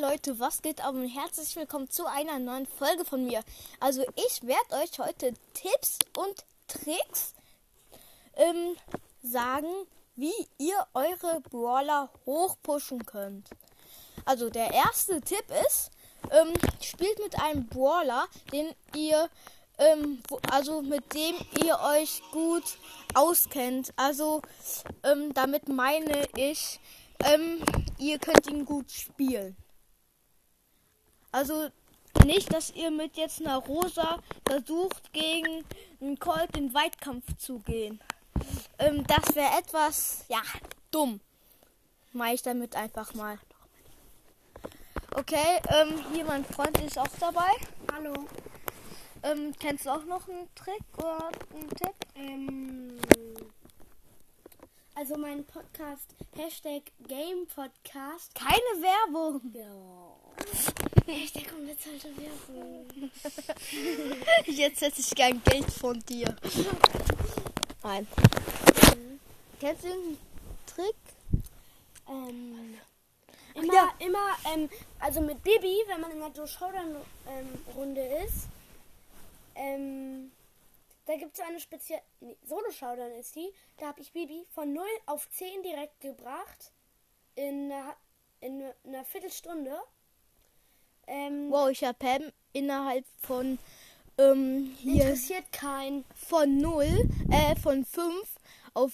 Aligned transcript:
Leute, 0.00 0.38
was 0.38 0.62
geht 0.62 0.82
ab 0.82 0.94
und 0.94 1.06
herzlich 1.06 1.54
willkommen 1.54 1.90
zu 1.90 2.06
einer 2.06 2.38
neuen 2.38 2.66
Folge 2.66 3.04
von 3.04 3.26
mir. 3.26 3.42
Also 3.78 4.02
ich 4.16 4.42
werde 4.42 4.82
euch 4.82 4.98
heute 4.98 5.34
Tipps 5.52 5.98
und 6.16 6.46
Tricks 6.66 7.34
ähm, 8.34 8.74
sagen, 9.22 9.68
wie 10.16 10.32
ihr 10.56 10.86
eure 10.94 11.42
Brawler 11.42 12.10
hochpushen 12.24 13.04
könnt. 13.04 13.50
Also 14.24 14.48
der 14.48 14.72
erste 14.72 15.20
Tipp 15.20 15.44
ist, 15.68 15.90
ähm, 16.30 16.54
spielt 16.80 17.18
mit 17.18 17.38
einem 17.38 17.66
Brawler, 17.66 18.26
den 18.50 18.74
ihr 18.96 19.28
ähm, 19.76 20.22
also 20.50 20.80
mit 20.80 21.12
dem 21.12 21.34
ihr 21.62 21.78
euch 21.98 22.22
gut 22.32 22.78
auskennt. 23.12 23.92
Also 23.96 24.40
ähm, 25.02 25.34
damit 25.34 25.68
meine 25.68 26.26
ich, 26.36 26.80
ähm, 27.24 27.62
ihr 27.98 28.18
könnt 28.18 28.46
ihn 28.46 28.64
gut 28.64 28.90
spielen. 28.90 29.54
Also 31.32 31.70
nicht, 32.26 32.52
dass 32.52 32.70
ihr 32.70 32.90
mit 32.90 33.16
jetzt 33.16 33.40
einer 33.40 33.56
Rosa 33.56 34.18
versucht, 34.46 35.12
gegen 35.12 35.64
einen 36.00 36.18
Colt 36.18 36.56
in 36.56 36.72
Weitkampf 36.74 37.36
zu 37.38 37.58
gehen. 37.60 38.00
Ähm, 38.78 39.04
das 39.06 39.34
wäre 39.34 39.58
etwas, 39.58 40.24
ja, 40.28 40.42
dumm. 40.90 41.20
Mache 42.12 42.34
ich 42.34 42.42
damit 42.42 42.76
einfach 42.76 43.14
mal. 43.14 43.38
Okay, 45.14 45.60
ähm, 45.68 46.04
hier 46.12 46.24
mein 46.24 46.44
Freund 46.44 46.78
ist 46.80 46.98
auch 46.98 47.08
dabei. 47.18 47.50
Hallo. 47.92 48.14
Ähm, 49.22 49.54
kennst 49.58 49.86
du 49.86 49.90
auch 49.90 50.04
noch 50.04 50.28
einen 50.28 50.48
Trick 50.54 50.82
oder 50.98 51.30
einen 51.54 51.68
Tipp? 51.70 51.94
Ähm, 52.14 52.98
also 54.94 55.16
mein 55.16 55.44
Podcast, 55.44 56.14
Hashtag 56.36 56.82
Game 57.08 57.46
Podcast. 57.46 58.34
Keine 58.34 58.82
Werbung. 58.82 59.40
Ja. 59.54 60.81
Hashtag 61.06 61.52
unbezahlte 61.52 62.08
Werbung. 62.16 62.86
Jetzt 64.46 64.80
hätte 64.80 65.00
ich 65.00 65.10
gern 65.10 65.42
Geld 65.44 65.70
von 65.72 65.98
dir. 66.00 66.34
Nein. 67.82 68.06
Kennst 69.60 69.82
du 69.84 69.88
irgendeinen 69.88 70.18
Trick? 70.66 70.96
Ähm, 72.08 72.78
immer, 73.54 73.74
Ja. 73.74 73.94
immer, 73.98 74.36
ähm, 74.52 74.68
also 75.00 75.20
mit 75.20 75.42
Bibi, 75.42 75.82
wenn 75.86 76.00
man 76.00 76.10
in 76.12 76.18
der 76.20 76.28
Joe 76.30 76.46
Showdown-Runde 76.48 78.02
ist, 78.24 78.46
ähm, 79.54 80.30
da 81.06 81.16
gibt 81.16 81.34
es 81.38 81.44
eine 81.44 81.60
spezielle, 81.60 82.02
nee, 82.20 82.36
Solo-Showdown 82.46 83.12
ist 83.12 83.34
die, 83.34 83.52
da 83.78 83.86
habe 83.88 84.00
ich 84.00 84.12
Bibi 84.12 84.46
von 84.54 84.72
0 84.72 84.84
auf 85.06 85.28
10 85.30 85.62
direkt 85.62 86.00
gebracht, 86.00 86.72
in 87.34 87.72
einer, 87.72 87.96
in 88.40 88.62
einer 88.86 89.04
Viertelstunde. 89.04 89.76
Ähm, 91.12 91.50
Wow, 91.50 91.68
ich 91.70 91.84
habe 91.84 91.98
Pam 91.98 92.32
innerhalb 92.54 93.04
von 93.20 93.58
ähm, 94.18 94.74
hier 94.78 95.04
interessiert 95.04 95.52
keinen. 95.52 96.04
von 96.14 96.58
0, 96.58 96.84
äh, 97.30 97.54
von 97.56 97.84
5 97.84 98.04
auf 98.74 98.92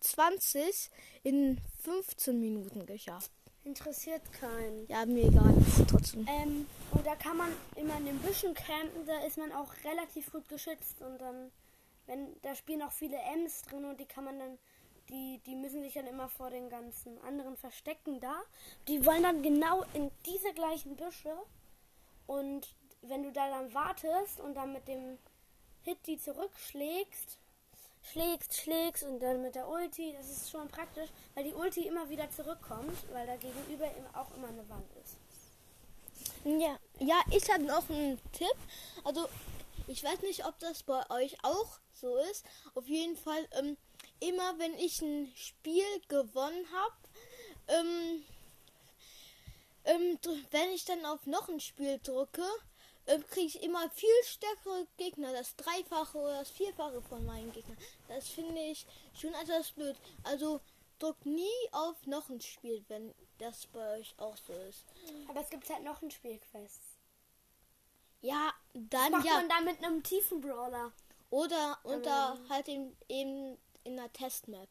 20 0.00 0.90
in 1.24 1.60
15 1.82 2.38
Minuten 2.38 2.86
geschafft. 2.86 3.30
Interessiert 3.64 4.22
keinen. 4.32 4.86
Ja, 4.88 5.04
mir 5.04 5.24
egal. 5.24 5.54
Trotzdem. 5.88 6.26
Ähm, 6.28 6.66
und 6.92 7.06
da 7.06 7.14
kann 7.16 7.36
man 7.36 7.48
immer 7.76 7.96
in 7.98 8.06
den 8.06 8.18
Büschen 8.18 8.54
campen, 8.54 9.04
da 9.06 9.18
ist 9.26 9.36
man 9.36 9.52
auch 9.52 9.72
relativ 9.84 10.32
gut 10.32 10.48
geschützt 10.48 11.02
und 11.02 11.18
dann, 11.20 11.50
wenn, 12.06 12.28
da 12.42 12.54
spielen 12.54 12.82
auch 12.82 12.92
viele 12.92 13.18
Ms 13.18 13.62
drin 13.62 13.84
und 13.84 14.00
die 14.00 14.06
kann 14.06 14.24
man 14.24 14.38
dann, 14.38 14.58
sich 15.90 16.00
dann 16.00 16.06
immer 16.06 16.28
vor 16.28 16.50
den 16.50 16.70
ganzen 16.70 17.20
anderen 17.22 17.56
verstecken 17.56 18.20
da. 18.20 18.42
Die 18.86 19.04
wollen 19.04 19.24
dann 19.24 19.42
genau 19.42 19.84
in 19.92 20.10
diese 20.24 20.52
gleichen 20.52 20.96
Büsche 20.96 21.34
und 22.26 22.68
wenn 23.02 23.24
du 23.24 23.32
da 23.32 23.48
dann 23.50 23.74
wartest 23.74 24.40
und 24.40 24.54
dann 24.54 24.72
mit 24.72 24.86
dem 24.86 25.18
Hit 25.82 25.98
die 26.06 26.18
zurückschlägst, 26.18 27.38
schlägst, 28.02 28.54
schlägst 28.54 29.02
und 29.02 29.18
dann 29.20 29.42
mit 29.42 29.56
der 29.56 29.68
Ulti, 29.68 30.14
das 30.16 30.30
ist 30.30 30.50
schon 30.50 30.68
praktisch, 30.68 31.08
weil 31.34 31.44
die 31.44 31.54
Ulti 31.54 31.86
immer 31.88 32.08
wieder 32.08 32.30
zurückkommt, 32.30 32.96
weil 33.12 33.26
da 33.26 33.36
gegenüber 33.36 33.86
auch 34.12 34.32
immer 34.36 34.48
eine 34.48 34.68
Wand 34.68 34.86
ist. 35.02 35.16
Ja, 36.44 36.78
ja, 37.00 37.20
ich 37.32 37.50
habe 37.50 37.64
noch 37.64 37.88
einen 37.90 38.20
Tipp. 38.32 38.54
Also, 39.04 39.28
ich 39.88 40.04
weiß 40.04 40.20
nicht, 40.20 40.46
ob 40.46 40.58
das 40.60 40.82
bei 40.84 41.02
euch 41.10 41.36
auch 41.42 41.80
so 41.92 42.16
ist. 42.30 42.44
Auf 42.74 42.86
jeden 42.86 43.16
Fall, 43.16 43.48
ähm, 43.58 43.76
immer 44.20 44.58
wenn 44.58 44.78
ich 44.78 45.00
ein 45.02 45.32
Spiel 45.36 45.84
gewonnen 46.08 46.66
habe, 46.72 46.94
ähm, 47.68 48.24
ähm, 49.84 50.18
wenn 50.50 50.70
ich 50.70 50.84
dann 50.84 51.04
auf 51.06 51.26
noch 51.26 51.48
ein 51.48 51.60
Spiel 51.60 51.98
drücke, 52.02 52.44
ähm, 53.06 53.26
kriege 53.28 53.46
ich 53.46 53.62
immer 53.62 53.88
viel 53.90 54.08
stärkere 54.24 54.86
Gegner, 54.96 55.32
das 55.32 55.56
Dreifache 55.56 56.18
oder 56.18 56.38
das 56.40 56.50
Vierfache 56.50 57.02
von 57.02 57.24
meinen 57.26 57.52
Gegnern. 57.52 57.78
Das 58.08 58.28
finde 58.28 58.60
ich 58.60 58.86
schon 59.18 59.34
etwas 59.34 59.72
blöd. 59.72 59.96
Also 60.22 60.60
drückt 60.98 61.26
nie 61.26 61.48
auf 61.72 62.06
noch 62.06 62.28
ein 62.28 62.40
Spiel, 62.40 62.84
wenn 62.88 63.14
das 63.38 63.66
bei 63.66 63.98
euch 63.98 64.14
auch 64.18 64.36
so 64.36 64.52
ist. 64.68 64.84
Aber 65.28 65.40
es 65.40 65.50
gibt 65.50 65.68
halt 65.70 65.82
noch 65.82 66.02
ein 66.02 66.10
Spielquest. 66.10 66.80
Ja, 68.20 68.52
dann 68.74 69.12
macht 69.12 69.24
ja. 69.24 69.34
man 69.34 69.48
da 69.48 69.60
mit 69.60 69.82
einem 69.82 70.02
tiefen 70.02 70.40
Brawler? 70.42 70.92
Oder 71.30 71.78
unter 71.84 72.36
Ähm. 72.38 72.50
halt 72.50 72.68
eben, 72.68 72.96
eben 73.08 73.56
in 73.84 73.96
der 73.96 74.12
Testmap. 74.12 74.68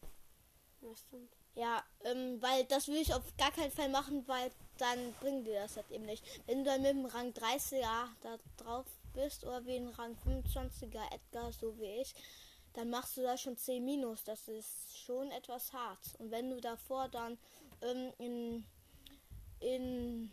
Ja, 0.80 0.96
stimmt. 0.96 1.30
Ja, 1.54 1.84
ähm, 2.04 2.40
weil 2.40 2.64
das 2.64 2.88
will 2.88 2.96
ich 2.96 3.12
auf 3.12 3.36
gar 3.36 3.50
keinen 3.50 3.72
Fall 3.72 3.88
machen, 3.88 4.26
weil 4.26 4.50
dann 4.78 5.12
bringt 5.20 5.46
dir 5.46 5.60
das 5.60 5.76
halt 5.76 5.90
eben 5.90 6.06
nicht. 6.06 6.24
Wenn 6.46 6.58
du 6.58 6.70
dann 6.70 6.82
mit 6.82 6.92
dem 6.92 7.06
Rang 7.06 7.32
30er 7.32 8.08
da 8.22 8.38
drauf 8.56 8.86
bist 9.12 9.44
oder 9.44 9.64
wie 9.66 9.76
ein 9.76 9.88
Rang 9.88 10.16
25er 10.26 11.12
Edgar, 11.12 11.52
so 11.52 11.78
wie 11.78 12.00
ich, 12.00 12.14
dann 12.72 12.88
machst 12.88 13.16
du 13.16 13.22
da 13.22 13.36
schon 13.36 13.56
10 13.56 13.84
Minus. 13.84 14.24
Das 14.24 14.48
ist 14.48 14.96
schon 14.96 15.30
etwas 15.32 15.72
hart. 15.72 16.14
Und 16.18 16.30
wenn 16.30 16.50
du 16.50 16.60
davor 16.60 17.08
dann 17.08 17.36
ähm, 17.82 18.12
in, 18.18 18.64
in 19.60 20.30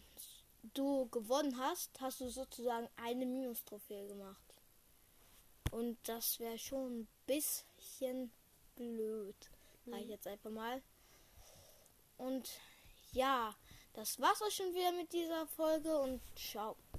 du 0.73 1.07
gewonnen 1.09 1.57
hast, 1.57 1.99
hast 1.99 2.21
du 2.21 2.29
sozusagen 2.29 2.87
eine 2.95 3.25
Minus-Trophäe 3.25 4.07
gemacht. 4.07 4.43
Und 5.71 5.97
das 6.07 6.39
wäre 6.39 6.57
schon 6.57 7.01
ein 7.01 7.07
bisschen 7.25 8.31
blöd. 8.77 9.35
Sag 9.85 10.01
ich 10.01 10.09
jetzt 10.09 10.27
einfach 10.27 10.51
mal. 10.51 10.81
Und 12.17 12.49
ja, 13.11 13.53
das 13.93 14.19
war's 14.19 14.41
auch 14.41 14.51
schon 14.51 14.73
wieder 14.73 14.91
mit 14.91 15.11
dieser 15.11 15.47
Folge 15.47 15.97
und 15.99 16.21
ciao. 16.35 16.75